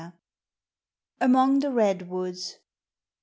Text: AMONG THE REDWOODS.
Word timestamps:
AMONG 1.19 1.59
THE 1.59 1.69
REDWOODS. 1.69 2.57